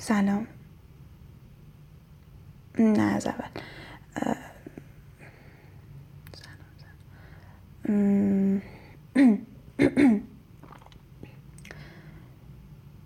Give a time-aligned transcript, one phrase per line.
[0.00, 0.46] سلام.
[2.78, 3.48] نه از اول.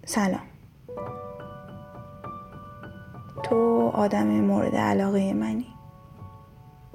[0.05, 0.41] سلام.
[3.45, 5.72] تو آدم مورد علاقه منی.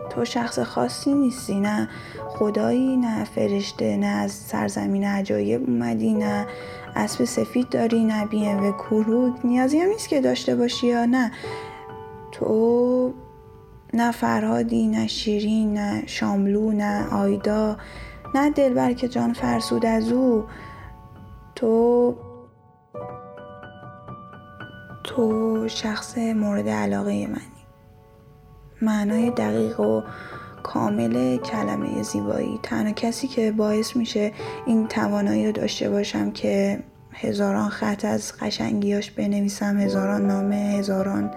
[0.10, 1.90] تو شخص خاصی نیستی نه
[2.30, 6.48] خدایی نه فرشته نه از سرزمین عجایب اومدی نه
[6.96, 11.32] اسب سفید داری نه بیم و کروک نیازی هم نیست که داشته باشی یا نه.
[12.32, 13.14] تو
[13.94, 17.78] نه فرهادی نه شیرین نه شاملو نه آیدا
[18.36, 20.44] نه دلبر که جان فرسود از او.
[21.56, 22.16] تو
[25.04, 27.57] تو شخص مورد علاقه منی.
[28.82, 30.02] معنای دقیق و
[30.64, 32.60] کامل کلمه زیبایی.
[32.64, 34.32] تنها کسی که باعث میشه
[34.66, 41.32] این توانایی رو داشته باشم که هزاران خط از قشنگیاش بنویسم هزاران نامه هزاران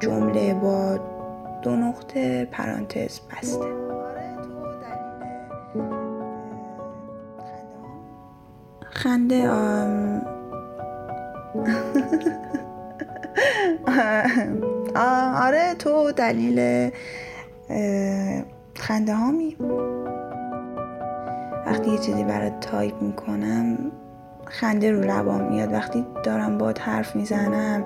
[0.00, 0.98] جمله با
[1.62, 3.84] دو نقطه پرانتز بسته.
[8.90, 10.22] خنده آم...
[14.94, 16.90] آره تو دلیل
[18.74, 19.56] خنده هامی.
[21.66, 23.78] وقتی یه چیزی برات تایپ می‌کنم
[24.46, 25.72] خنده رو لبام میاد.
[25.72, 27.84] وقتی دارم باد حرف می‌زنم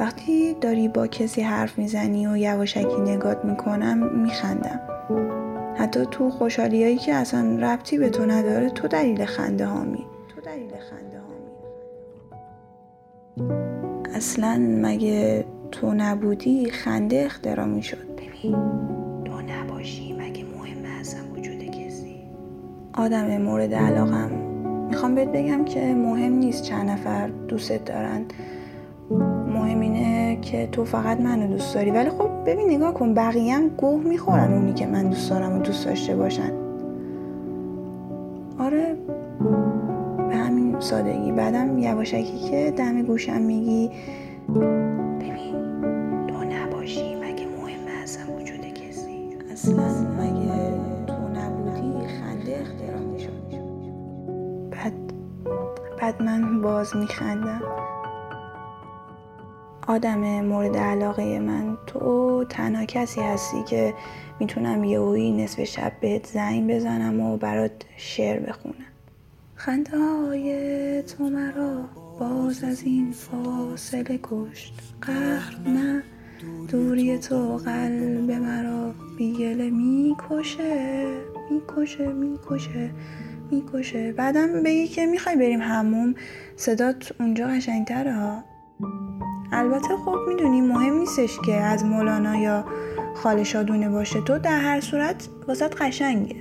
[0.00, 4.80] وقتی داری با کسی حرف می‌زنی و یواشکی نگات می‌کنم میخندم.
[5.76, 10.06] حتی تو خوشحالیایی که اصلا ربطی به تو نداره تو دلیل خنده هامی.
[10.34, 11.48] تو دلیل خنده هامی.
[14.14, 18.06] اصلا مگه تو نبودی خنده اختراع می‌شد.
[18.16, 18.52] ببین
[19.24, 22.16] تو نباشی مگه مهم اصلا وجود کسی؟
[22.94, 24.30] آدم مورد علاقم.
[24.88, 28.24] می‌خوام بهت بگم که مهم نیست چند نفر دوستت دارن.
[29.54, 31.90] مهم اینه که تو فقط منو دوست داری.
[31.90, 35.62] ولی خب ببین نگاه کن بقیه هم گوه می‌خورن اونی که من دوست دارم و
[35.62, 36.52] دوست داشته باشن.
[38.58, 38.96] آره
[40.28, 41.32] به همین سادگی.
[41.32, 43.90] بعدم یواشکی که دم گوشم میگی.
[45.20, 45.47] ببین
[51.06, 51.92] تو نبودی؟
[54.70, 54.92] بعد
[56.00, 57.62] بعد من باز میخندم.
[59.88, 63.94] آدم مورد علاقه من تو تنها کسی هستی که
[64.40, 68.74] می‌تونم یهویی نصف شب بهت زنگ بزنم و برات شعر بخونم.
[69.54, 71.84] خنده های تو مرا
[72.20, 74.94] باز از این فاصله کشت.
[75.02, 76.02] قهر نه.
[76.68, 81.06] دوری تو قلب مرا بیگله می‌کشه
[81.50, 82.90] می‌کشه می‌کشه
[83.50, 84.12] می‌کشه.
[84.12, 86.14] بعدم بگی که می‌خوای بریم هموم
[86.56, 88.44] صدات اونجا قشنگتره ها.
[89.52, 92.64] البته خب می‌دونی مهم نیستش که از مولانا یا
[93.14, 94.20] خال شادونه باشه.
[94.20, 96.36] تو در هر صورت واسط قشنگه.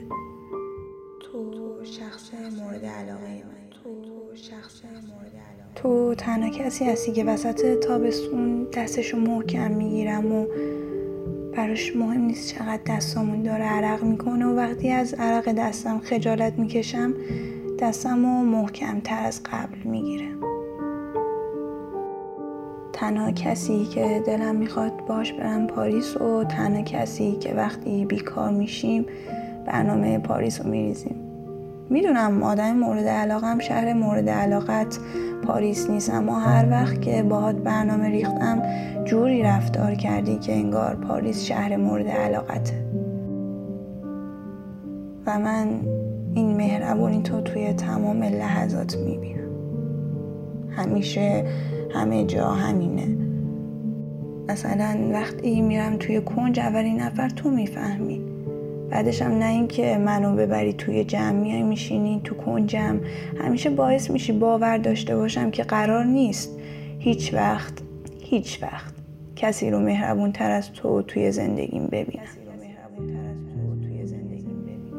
[5.77, 10.45] تو تنها کسی هستی که وسط تابستون دستشو محکم می‌گیرم و
[11.55, 17.13] براش مهم نیست چقدر دستامون داره عرق می‌کنه و وقتی از عرق دستم خجالت می‌کشم
[17.79, 20.27] دستم رو محکم تر از قبل می‌گیره.
[22.93, 29.05] تنها کسی که دلم می‌خواد باش برم پاریس و تنها کسی که وقتی بیکار میشیم
[29.66, 31.26] برنامه پاریس رو میریزیم.
[31.89, 34.99] می‌دونم آدم مورد علاقم شهر مورد علاقت
[35.43, 38.61] پاریس نیست اما هر وقت که باهات برنامه ریختم
[39.05, 42.87] جوری رفتار کردی که انگار پاریس شهر مورد علاقته.
[45.25, 45.67] و من
[46.33, 49.51] این مهربونی تو توی تمام لحظات می‌بینم.
[50.69, 51.45] همیشه
[51.93, 53.17] همه جا همینه.
[54.49, 58.36] مثلا وقتی میرم توی کنج اولین نفر تو می‌فهمی.
[58.89, 62.99] بعدش هم نه اینکه منو ببری توی جمع میای میشینی تو کنجم.
[63.41, 66.59] همیشه باعث میشی باور داشته باشم که قرار نیست.
[66.99, 67.73] هیچ وقت
[68.22, 68.93] هیچ وقت
[69.35, 72.47] کسی رو مهربون تر از تو توی زندگیم ببینم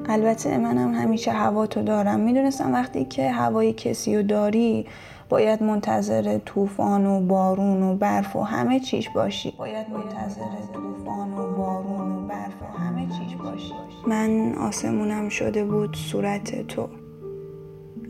[0.09, 2.21] البته منم همیشه هوا تو دارم.
[2.21, 4.87] می‌دونستم وقتی که هوای کسی رو داری
[5.29, 9.55] باید منتظر طوفان و بارون و برف و همه چیش باشی.
[9.59, 13.75] باید منتظر طوفان و بارون و برف و همه چیش باشی.
[14.07, 16.89] من آسمونم شده بود صورت تو.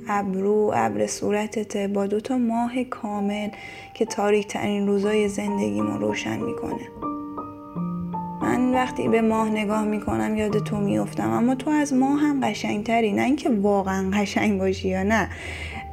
[0.08, 3.48] ابرو ابر صورتت با دوتا ماه کامل
[3.94, 7.07] که تاریک ترین روزای زندگیمو روشن می‌کنه.
[8.69, 13.12] من وقتی به ماه نگاه می‌کنم یاد تو میفتم اما تو از ماه هم قشنگتری.
[13.12, 15.29] نه اینکه واقعا قشنگ باشی یا نه.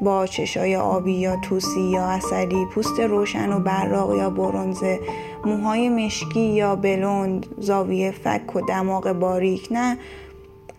[0.02, 5.00] با چشای آبی یا توسی یا اصلی پوست روشن و براق یا برونزه
[5.46, 9.68] موهای مشکی یا بلوند زاویه فک و دماغ باریک.
[9.72, 9.98] نه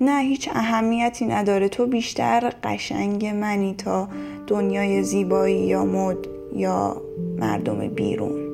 [0.00, 1.68] نه هیچ اهمیتی نداره.
[1.68, 4.08] تو بیشتر قشنگ منی تا
[4.46, 6.16] دنیای زیبایی یا مد
[6.52, 7.02] یا
[7.38, 8.45] مردم بیرون.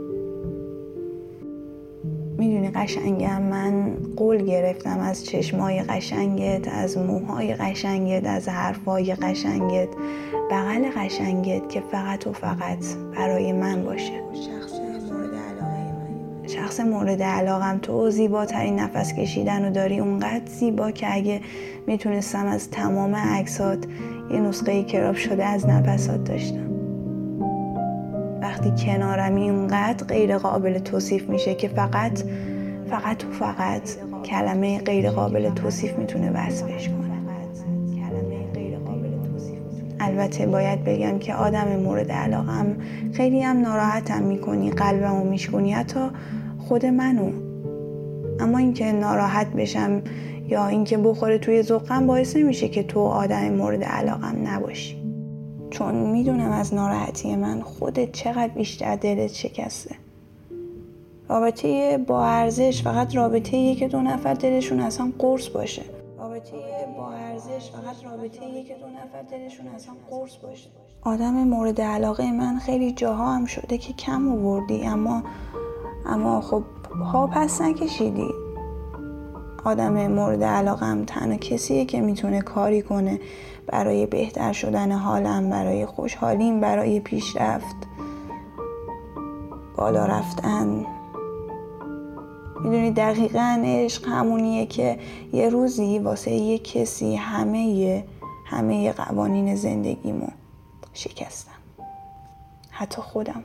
[2.75, 3.43] قشنگم.
[3.43, 9.89] من قول گرفتم از چشمای قشنگت از موهای قشنگت از حرفای قشنگت.
[10.51, 12.85] بغل قشنگت که فقط و فقط
[13.17, 14.23] برای من باشه.
[16.47, 21.41] شخص مورد علاقم تو زیباترین نفس کشیدن و داری اونقدر زیبا که اگه
[21.87, 23.79] می‌تونستم از تمام عکسات
[24.31, 26.71] یه نسخه کراب شده از نفسات داشتم.
[28.41, 32.23] وقتی کنارمی اونقدر غیر قابل توصیف میشه که فقط
[32.93, 33.83] فقط و فقط
[34.25, 37.03] کلمه غیر قابل توصیف می‌تونه وصفش کنه.
[40.01, 42.77] البته باید بگم که آدم مورد علاقم
[43.13, 46.01] خیلی هم ناراحتم می‌کنی قلبمو میشکنی حتی
[46.59, 47.31] خود منو.
[48.41, 50.03] اما اینکه ناراحت بشم
[50.49, 55.03] یا اینکه بخوره توی ذوقم باعث نمیشه که تو آدم مورد علاقم نباشی.
[55.71, 59.95] چون می‌دونم از ناراحتی من خودت چقدر بیشتر دلت شکسته.
[61.29, 65.83] رابطه با ارزش فقط رابطه که دو نفر دلشون اصلا قرص باشه.
[66.19, 66.57] رابطه
[66.97, 70.71] با ارزش فقط رابطه که دو نفر دلشون اصلا قرص باشه.
[71.03, 75.23] آدم مورد علاقه من خیلی جاها هم شده که کم آوردی اما
[76.07, 76.63] اما خب
[77.13, 78.29] ها پس نکشیدی.
[79.65, 83.21] آدم مورد علاقم تنها کسیه که می‌تونه کاری کنه
[83.67, 87.77] برای بهتر شدن حالم برای خوشحالیم برای پیشرفت
[89.77, 90.87] بالا رفتن.
[92.65, 94.99] می‌دونی دقیقا عشق همونیه که
[95.33, 98.05] یه روزی واسه یه کسی همه
[98.47, 100.29] همه قوانین زندگیمو
[100.93, 101.53] شکستم.
[102.71, 103.43] حتی خودمو.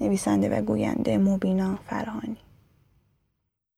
[0.00, 2.36] نویسنده و گوینده مبینا فرهانی.